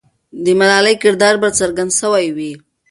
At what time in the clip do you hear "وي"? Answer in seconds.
2.35-2.51